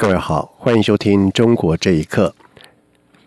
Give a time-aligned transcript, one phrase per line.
[0.00, 2.34] 各位好，欢迎收听《中国这一刻》。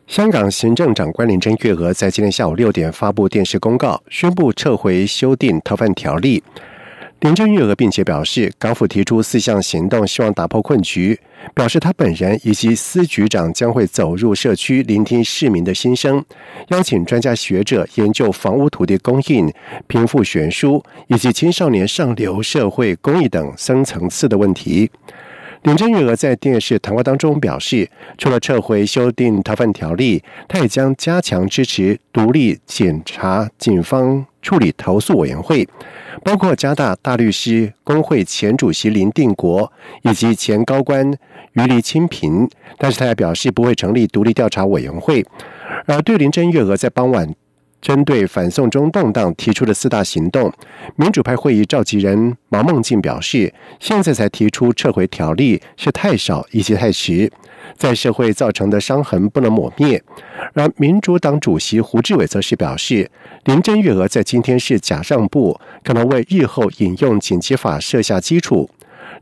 [0.08, 6.44] 香港行政长官林郑月娥在今天下午六点发布电视公告，宣布撤回修订逃犯条例。
[7.20, 11.20] 林郑月娥并且表示，港府提出四项行动，希望打破困局。
[11.54, 16.26] 表示他本人以及司局长将会走入社区，聆听市民的心声，
[16.70, 19.54] 邀请专家学者研究房屋土地供应、
[19.86, 24.90] 贫富悬殊以及青少年上流社会公益等深层次的问题。
[25.64, 35.66] 林郑月娥在电视谈话当中表示，除了撤回修订逃犯条例，他也将加强支持独立检察警方处理投诉委员会，
[36.22, 39.72] 包括加大大律师工会前主席林定国
[40.02, 41.10] 以及前高官
[41.54, 42.46] 于黎清平。
[42.78, 45.26] 但是他也表示不会成立独立调查委员会。
[45.86, 47.34] 而对林郑月娥在傍晚。
[47.84, 50.50] 针对反送中动荡提出的四大行动，
[50.96, 57.30] 民主派会议召集人毛孟静表示，现在才提出撤回条例是太少以及太迟，
[57.78, 60.02] 在社会造成的伤痕不能抹灭。
[60.54, 63.12] 而民主党主席胡志伟则是表示，
[63.44, 68.70] 林郑月娥在今天是假让步，可能为日后引用紧急法设下基础。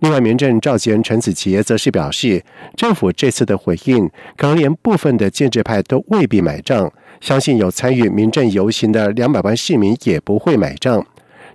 [0.02, 2.44] 另外，民政召集人陈子杰则是表示，
[2.76, 6.92] 政府这次的回应，可能连部分的建制派都未必买账。
[7.20, 11.06] 相信有参与民政游行的两百万市民也不会买账。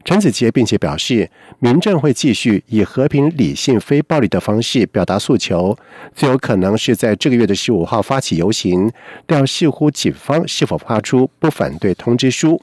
[0.05, 5.77] 陈子杰并且表示，民政会继续以和平、理性、非暴力的方式表达诉求，
[6.14, 8.88] 最有可能是在这个月的十五号发起游行，
[9.27, 12.62] 但要视乎警方是否发出不反对通知书。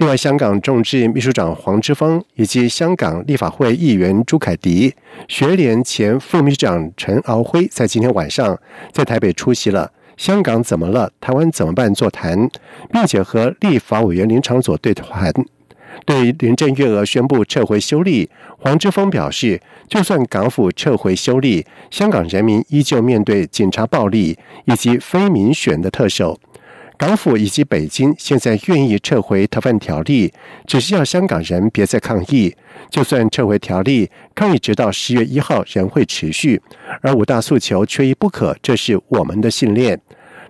[0.00, 4.94] 另外，香港众志秘书长黄之锋以及香港立法会议员朱凯迪、
[5.28, 8.58] 学联前副秘书长陈敖辉，在今天晚上
[8.92, 9.92] 在台北出席了。
[10.16, 11.12] 香港怎么了？
[11.20, 11.92] 台湾怎么办？
[11.92, 12.48] 座谈，
[12.90, 15.30] 并且和立法委员林长佐对谈。
[16.06, 26.40] 对林郑月娥宣布撤回修例，黄之锋表示，就算港府撤回修例，香港人民依旧面对警察暴力以及非民选的特首。
[27.00, 30.30] 港府以及北京现在愿意撤回逃犯条例，
[30.66, 32.54] 只是要香港人别再抗议。
[32.90, 36.60] 就算撤回条例，抗议直到十月一号仍会持续。
[37.00, 39.98] 而五大诉求缺一不可，这是我们的信念。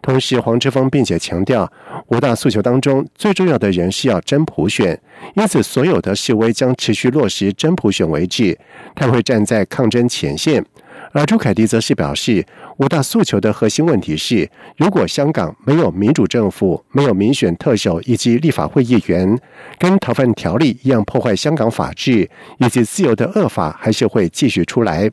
[0.03, 1.73] 同时，黄之锋并且强调，
[2.09, 5.01] 五大诉求当中最重要的人是要真普选，
[5.37, 8.59] 因此所有的示威将持续落实真普选为止。
[8.97, 10.67] 他会站在抗争前线。
[11.13, 12.45] 而朱凯迪则是表示，
[12.77, 19.39] 五大诉求的核心问题是：如果香港没有民主政府、没有民选特首以及立法会议员，
[19.79, 25.11] 跟逃犯条例一样破坏香港法治以及自由的恶法，还是会继续出来。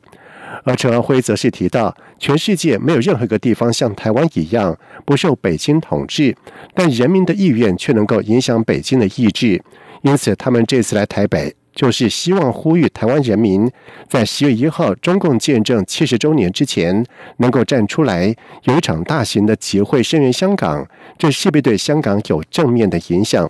[0.64, 6.34] 而陈安辉则是提到，全世界没有任何一个地方像台湾一样不受北京统治，
[6.74, 9.62] 但人民的意愿却能够影响北京的意志，
[10.02, 11.54] 因此他们这次来台北。
[11.78, 13.70] 就是希望呼吁台湾人民，
[14.08, 17.06] 在十月一号中共建政七十周年之前，
[17.36, 18.34] 能够站出来，
[18.64, 20.84] 有一场大型的集会声援香港，
[21.16, 23.48] 这势必对香港有正面的影响。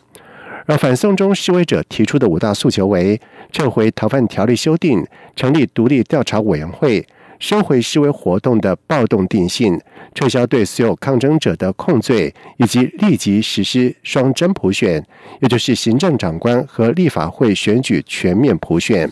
[0.67, 3.19] 而反送中示威者提出的五大诉求为：
[3.51, 5.03] 撤回逃犯条例修订，
[5.35, 7.07] 成立独立调查委员会。
[7.39, 9.81] 收回示威活动的暴动定性，
[10.15, 15.05] 撤销对所有抗争者的控罪，以及立即实施双真普选，
[15.41, 19.11] 也就是行政长官和立法会选举全面普选。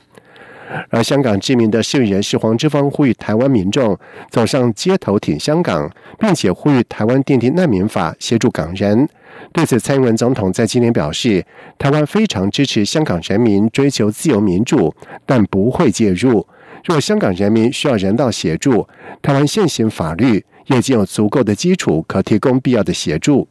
[0.91, 3.97] 而香港知名的市民人士黄之锋呼吁台湾民众
[4.31, 5.89] 走上街头挺香港，
[6.19, 9.09] 并且呼吁台湾奠定难民法，协助港人。
[9.53, 11.45] 对此，蔡英文总统在今年表示，
[11.79, 14.93] 台湾非常支持香港人民追求自由民主，
[15.25, 16.45] 但不会介入。
[16.87, 18.87] 若香港人民需要人道协助，
[19.21, 23.49] 台湾现行法律已经有足够的基础可提供必要的协助。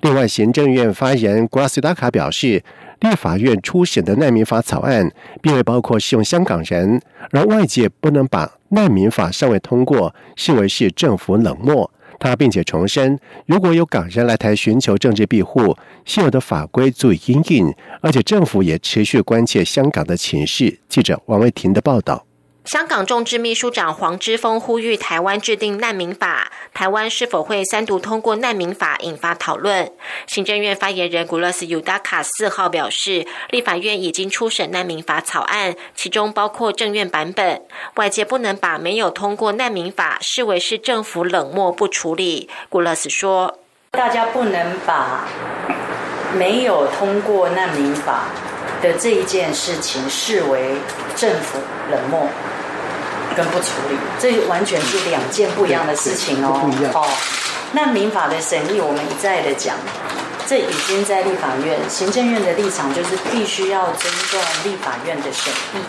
[0.00, 2.62] 另外，行政院发言人古拉斯达卡表示，
[3.00, 5.10] 立法院初审的难民法草案
[5.42, 7.00] 并未包括适用香港人，
[7.32, 11.90] 而外界不能把难民法尚未通过视为是政府冷漠。
[12.24, 15.76] 他并且重申，如果有港人来台寻求政治庇护，
[16.06, 20.80] 现有的法规足以应应，而且政府也持续关切香港的情势。
[20.88, 22.24] 记者王维婷的报道。
[22.64, 29.92] 香港众志秘书长黄之锋呼吁台湾制定难民法，台湾是否会三读通过难民法引发讨论。
[30.26, 37.60] 行政院发言人古勒斯尤达卡四号表示，立法院已经初审难民法草案，其中包括政院版本。
[37.96, 42.48] 外界不能把没有通过难民法视为是政府冷漠不处理。
[42.70, 43.58] 古勒斯说
[43.92, 45.28] ：“大家不能把
[46.34, 48.30] 没有通过难民法
[48.80, 50.76] 的这一件事情视为
[51.14, 51.58] 政府
[51.90, 52.26] 冷漠。”
[53.34, 56.60] 跟不处理，这完全是两件不一样的事情哦。
[56.94, 57.06] 哦，
[57.72, 59.76] 那民法的审议，我们一再的讲，
[60.46, 65.84] 这已经在立法院，行政院的立场就是必须要尊重立法院的审议。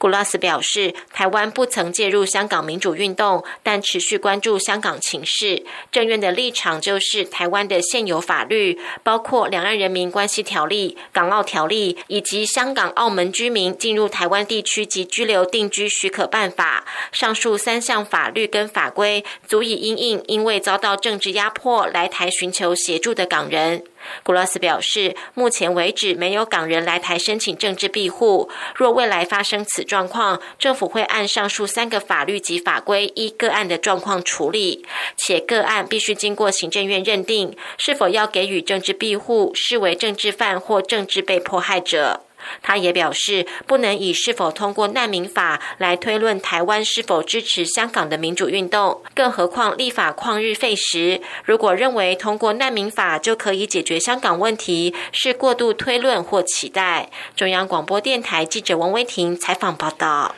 [0.00, 5.62] 古拉斯表示，台湾不曾介入香港民主运动，但持续关注香港情势。
[5.92, 16.86] 政院的立场就是，台湾的现有法律，包括《两岸人民关系条例》、《港澳条例》以及《香港、澳门居民进入台湾地区及居留定居许可办法》，
[17.18, 23.84] 上述三项法律跟法规，足以因应因为遭到政治压迫来台寻求协助的港人。
[24.22, 28.50] 古拉斯表示，目前为止没有港人来台申请政治庇护。
[28.74, 34.84] 若未来发生此状况，政府会按上述三个法律及法规，依个案的状况处理，
[35.16, 42.20] 且个案必须经过行政院认定，是否要给予政治庇护，视为政治犯或政治被迫害者。
[42.62, 49.02] 他也表示，不能以是否通过难民法来推论台湾是否支持香港的民主运动。
[49.14, 57.10] 更何况立法旷日费时，如果认为通过难民法就可以解决香港问题，是过度推论或期待。
[57.36, 60.34] 中央广播电台记者王威婷采访报道。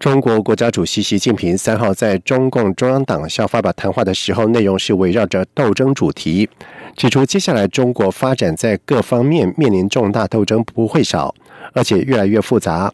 [0.00, 6.48] 中国国家主席习近平三号在中共中央党校发表谈话的时候，内容是围绕着斗争主题。
[6.96, 11.34] 指出，接下来中国发展在各方面面临重大斗争不会少，
[11.74, 12.90] 而且越来越复杂。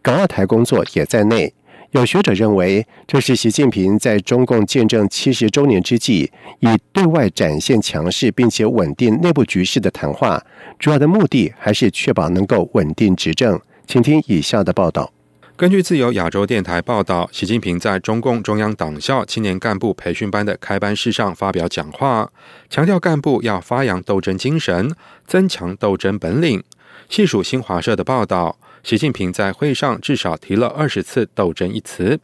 [0.00, 1.52] 港澳台工作也在内。
[1.90, 6.30] 有学者认为，这是习近平在中共建政七十周年之际，
[6.60, 10.40] 以对外展现强势并且稳定内部局势的谈话。
[10.78, 13.60] 主要的目的还是确保能够稳定执政。
[13.88, 15.10] 请听以下的报道。
[15.56, 22.28] 根据自由亚洲电台报道，习近平在中共中央党校青年干部培训班的开班式上发表讲话，
[22.68, 24.92] 强调干部要发扬斗争精神，
[25.28, 26.64] 增强斗争本领。
[27.08, 32.18] 细数新华社的报道，习近平在会上至少提了二十次“斗争”一词。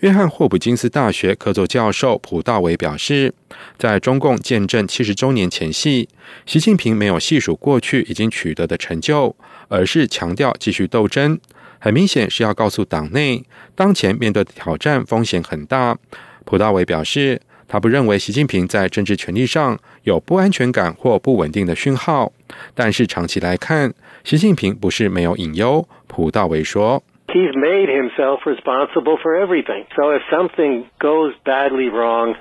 [0.00, 3.32] 约翰霍普金斯大学客座教授普道维表示，
[3.78, 6.08] 在中共建政七十周年前夕，
[6.44, 9.36] 习近平没有细数过去已经取得的成就，
[9.68, 11.38] 而是强调继续斗争。
[11.78, 13.44] 很明显是要告诉党内，
[13.74, 15.96] 当前面对的挑战风险很大。
[16.44, 22.32] 普大伟表示，他不认为习近平在政治权力上有不安全感或不稳定的讯号，
[22.74, 23.92] 但是长期来看，
[24.24, 25.86] 习近平不是没有隐忧。
[26.06, 29.84] 普大伟说：“He's made himself responsible for everything.
[29.94, 32.36] So if something goes badly wrong.”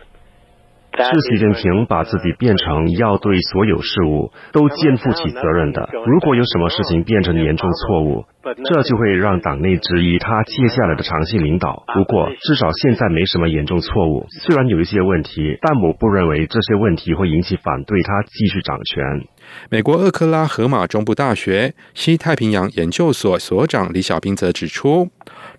[0.98, 5.90] 是习近平把自己变成要对所有事物都肩负起责任的。
[6.06, 8.26] 如果有什么事情变成严重错误，
[8.64, 11.84] 这就会让党内质疑他接下来的长期领导。
[11.94, 14.26] 不过，至少现在没什么严重错误。
[14.30, 19.28] 虽然有一些问题，但我不认为这些问题会引起反对他继续掌权。
[19.70, 25.10] 美国厄克拉荷马中部大学西太平洋研究所所长李小兵则指出，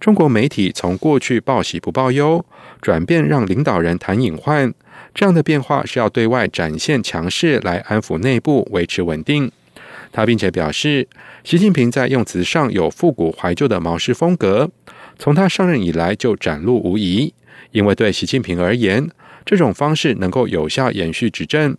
[0.00, 2.44] 中国媒体从过去报喜不报忧，
[2.80, 4.72] 转变让领导人谈隐患。
[5.16, 9.50] 这样的变化是要对外展现强势，来安抚内部，维持稳定。
[10.12, 11.08] 他并且表示，
[11.42, 14.70] 习近平在用词上有复古怀旧的毛式风格，
[15.18, 17.32] 从他上任以来就展露无遗。
[17.70, 19.08] 因为对习近平而言，
[19.46, 21.74] 这种方式能够有效延续执政。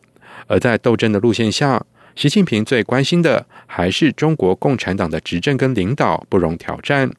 [0.48, 1.86] 而在斗争的路线下，
[2.16, 7.12] 习近平最关心的还是中国共产党的执政跟领导不容挑战。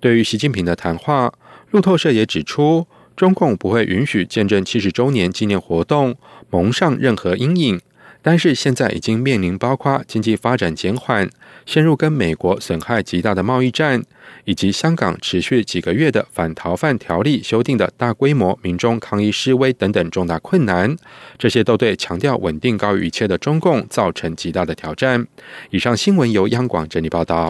[0.00, 1.32] 对于习近平的谈话，
[1.70, 2.88] 路透社也指出。
[3.16, 6.16] 中共不会允许见证七十周年纪念活动
[6.48, 7.80] 蒙上任何阴影，
[8.22, 11.28] 但是现在已经面临包括经济发展减缓、
[11.66, 14.02] 陷入跟美国损害极大的贸易战，
[14.44, 20.96] 以及香港持续几个月的反逃犯条例修订的大规模民众抗议示威等等重大困难，
[21.38, 25.26] 这些都对强调稳定高于一切的中共造成极大的挑战。
[25.70, 27.48] 以上新闻由央广整理报道。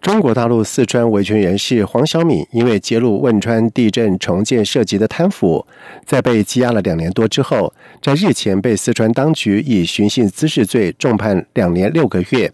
[0.00, 5.66] 中国大陆四川维权人士黄晓敏，因为揭露汶川地震重建涉及的贪腐，
[6.06, 12.50] 在被羁押了两年多之后，在日前被四川当局以寻衅滋事罪重判两年六个月。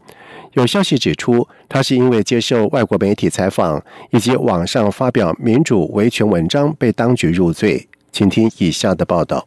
[0.54, 7.86] 有消息指出，他是因为接受外国媒体采访以及网上发表民主维权文章被当局入罪。
[8.10, 9.46] 请听以下的报道：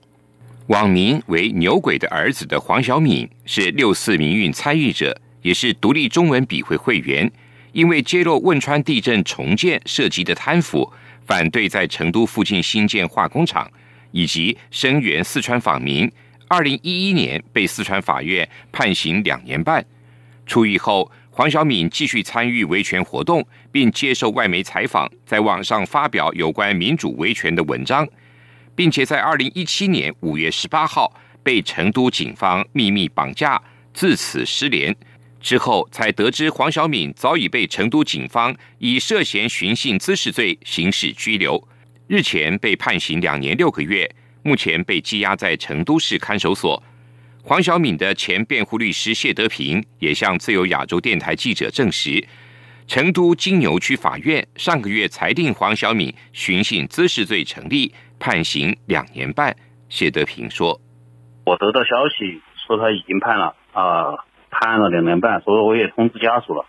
[0.68, 7.30] 网名为“牛鬼的儿子”的黄晓敏是六四民运参与者，也是独立中文笔会会员。
[7.72, 10.92] 因为揭露汶川地震重建涉及的贪腐，
[11.26, 13.70] 反对在成都附近新建化工厂，
[14.12, 16.12] 以及声援四川访民。
[16.48, 19.86] 二零一一年被四川法院判刑两年半。
[20.48, 28.08] 出狱后，黄晓敏继续参与维权活动，并接受外媒采访，在网上发表有关民主维权的文章，
[28.76, 33.62] 并且在二零一七年五月十八号被成都警方秘密绑架，
[33.94, 34.96] 自此失联。
[35.40, 41.68] 之后才得知黄晓敏早已被成都警方以涉嫌寻衅滋事罪刑事拘留，
[42.08, 44.10] 日前被判刑两年六个月，
[44.44, 46.82] 目前被羁押在成都市看守所。
[47.42, 52.24] 黄晓敏的前辩护律师谢德平也向自由亚洲电台记者证实，
[52.86, 59.56] 成都金牛区法院上个月裁定黄晓敏寻衅滋事罪成立，判刑两年半。
[59.88, 60.80] 谢德平说
[61.46, 64.14] ：“我得到消息说他已经判了啊。”
[64.52, 66.66] 判了两年半，所以我也通知家属了。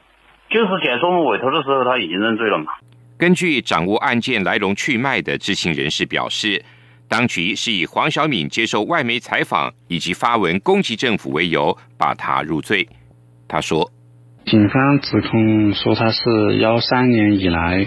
[0.49, 2.73] 就是检索我们委托的时候，他已经认罪了嘛。
[3.17, 6.65] 根据掌握案件来龙去脉的知情人士表示，
[7.09, 12.89] 当局是以黄晓敏接受外媒采访以及发文攻击政府为由，把他入罪。
[13.47, 13.91] 他说
[14.47, 17.87] ：“警方指控说他是幺三年以来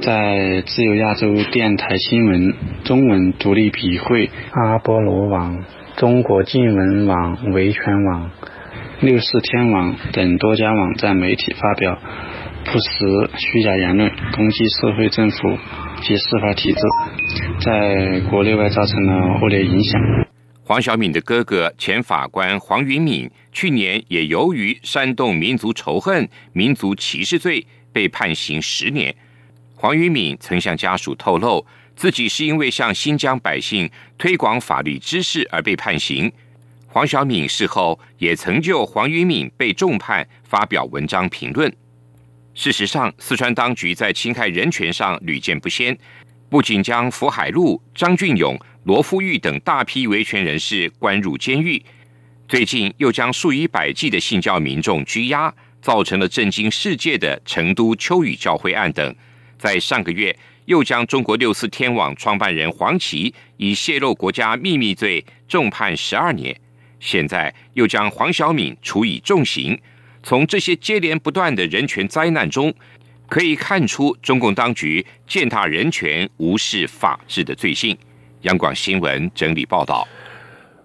[0.00, 5.64] 在自由亚洲电台新闻、中文独立笔会、阿波罗网、
[5.96, 8.30] 中国新闻网、维权网。”
[9.02, 12.00] 六四天网等多家网站媒体发表
[12.64, 15.58] 不实虚假言论，攻击社会政府
[16.02, 16.78] 及司法体制，
[17.64, 20.00] 在国内外造成了恶劣影响。
[20.62, 29.12] 黄晓敏的哥哥前法官黄云敏去年也由于煽动民族仇恨、民族歧视罪被判刑十年。
[29.74, 31.66] 黄云敏曾向家属透露，
[31.96, 36.32] 自己是因为向新疆百姓推广法律知识而被判刑。
[36.92, 41.74] 黄晓敏事后也曾就黄云敏被重判发表文章评论。
[42.52, 45.96] 事实上，四川当局在侵害人权上屡见不鲜，
[46.50, 51.82] 不仅将福海路、张俊勇、罗富玉等大批维权人士关入监狱，
[52.46, 59.16] 最近又将数以百计的信教民众拘押，造成了震惊世界的成都秋雨教会案等。
[59.56, 66.54] 在上个月，又将中国六四天网创办人黄琦以泄露国家秘密罪重判十二年。
[67.04, 69.76] 现在又将黄晓敏处以重刑，
[70.22, 72.72] 从这些接连不断的人权灾难中，
[73.28, 77.98] 可以看出中共当局践踏人权、无视法治的罪行。
[78.42, 80.06] 央广新闻整理报道：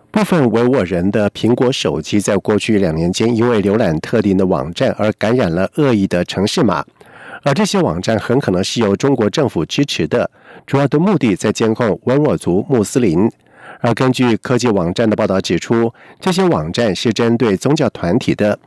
[0.09, 6.83] 部分维吾尔人的苹果手机在过去两年间，因为浏览特定的网站而感染了恶意的城市码，
[7.43, 10.31] 而这些网站很可能是由中国政府支持的，
[10.65, 13.29] 主要的目的在监控维吾尔族穆斯林。
[13.79, 18.57] 而根据科技网站的报道指出，这些网站是针对宗教团体的。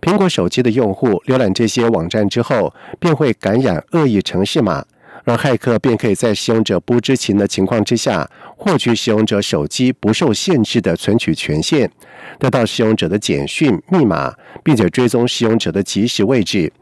[0.00, 4.84] 苹果手机的用户浏览这些网站之后，便会感染恶意城市码，
[5.28, 11.90] 而骇客便可以在使用者不知情的情况之下，获取使用者手机不受限制的存取权限，
[12.38, 16.72] 得到使用者的简讯、密码，并且追踪使用者的即时位置。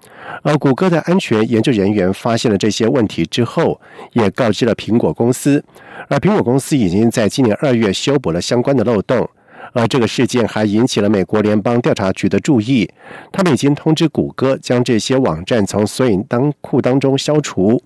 [0.43, 3.81] 而谷歌的安全研究人员发现了这些问题之后，
[4.13, 5.65] 也告知了苹果公司。
[6.09, 9.29] 而苹果公司已经在今年二月修补了相关的漏洞，
[9.73, 12.89] 而这个事件还引起了美国联邦调查局的注意。
[13.33, 17.83] 他们已经通知谷歌将这些网站从索引当库当中消除。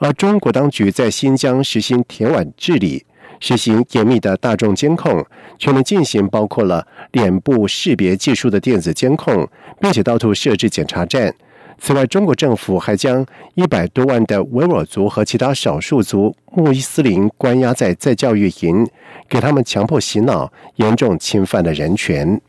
[0.00, 3.04] 而中国当局在新疆实行铁腕治理，
[3.38, 5.22] 实行严密的大众监控，
[5.58, 9.46] 全面进行包括了脸部识别技术的电子监控，
[9.78, 11.34] 并且到处设置检查站。
[11.78, 18.86] 此外，中国政府还将一百多万的维吾尔族和其他少数族穆伊斯林关押在在教育营，
[19.28, 22.40] 给他们强迫洗脑，严重侵犯了人权。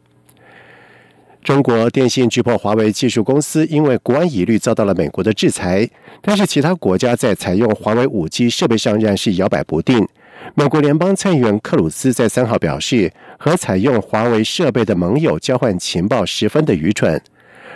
[1.44, 5.90] 中国电信巨破华为技术公司因为国安疑虑遭到了美国的制裁，
[6.22, 10.08] 但是其他国家在采用华为五 G 设备上仍然是摇摆不定。
[10.54, 17.20] 美国联邦参议员克鲁兹在三号表示，和采用华为设备的盟友交换情报十分的愚蠢。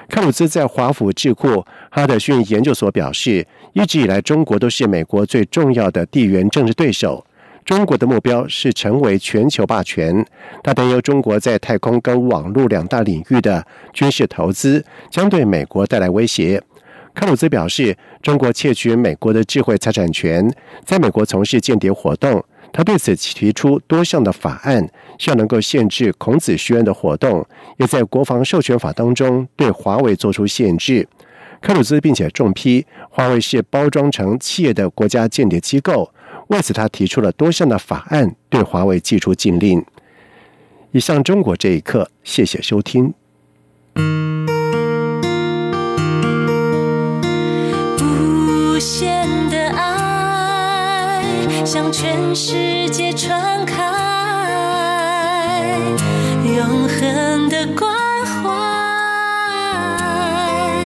[0.09, 7.25] 克鲁兹在华府智库哈德逊研究所表示，一直以来中国都是美国最重要的地缘政治对手。
[7.65, 10.23] 中国的目标是成为全球霸权。
[10.63, 16.61] 他担忧中国在太空跟网络两大领域的军事投资将对美国带来威胁。
[17.15, 20.47] 克鲁兹表示，中国窃取美国的智慧财产权，
[20.83, 22.43] 在美国从事间谍活动。
[22.71, 27.43] 他对此提出多项的法案，希望能够限制孔子学院的活动，
[27.77, 31.07] 也在国防授权法当中对华为做出限制。
[31.61, 36.11] 克鲁兹并且重批华为是包装成企业的国家间谍机构，
[36.47, 39.83] 为此他提出了多项的法案对华为技术禁令。
[40.91, 43.13] 以上中国这一刻谢谢收听。
[47.99, 51.23] 无限的爱
[51.65, 53.83] 向全世界传开
[56.45, 58.04] 永恒的光